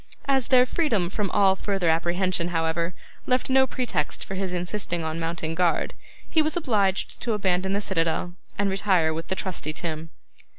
As 0.25 0.47
their 0.47 0.65
freedom 0.65 1.11
from 1.11 1.29
all 1.29 1.55
further 1.55 1.87
apprehension, 1.87 2.47
however, 2.47 2.95
left 3.27 3.51
no 3.51 3.67
pretext 3.67 4.25
for 4.25 4.33
his 4.33 4.51
insisting 4.51 5.03
on 5.03 5.19
mounting 5.19 5.53
guard, 5.53 5.93
he 6.27 6.41
was 6.41 6.57
obliged 6.57 7.21
to 7.21 7.33
abandon 7.33 7.73
the 7.73 7.81
citadel, 7.81 8.33
and 8.57 8.65
to 8.69 8.71
retire 8.71 9.13
with 9.13 9.27
the 9.27 9.35
trusty 9.35 9.73
Tim. 9.73 10.09